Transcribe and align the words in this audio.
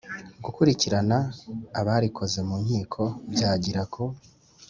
Gukurikirana 0.43 1.17
abarikoze 1.79 2.39
mu 2.47 2.55
nkiko 2.63 3.01
byagira 3.33 3.81
ku 3.93 4.03